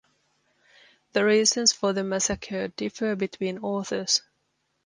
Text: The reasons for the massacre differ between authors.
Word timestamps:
The 1.13 1.23
reasons 1.23 1.73
for 1.73 1.93
the 1.93 2.03
massacre 2.03 2.69
differ 2.69 3.15
between 3.15 3.59
authors. 3.59 4.23